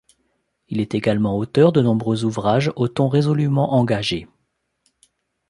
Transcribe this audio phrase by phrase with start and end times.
[0.69, 4.27] Il est également auteur de nombreux ouvrages au ton résolument engagé.